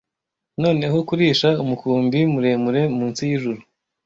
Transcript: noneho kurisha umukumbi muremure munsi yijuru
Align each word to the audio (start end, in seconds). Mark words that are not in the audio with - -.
noneho 0.61 0.97
kurisha 1.07 1.49
umukumbi 1.63 2.19
muremure 2.33 2.81
munsi 2.97 3.21
yijuru 3.29 3.61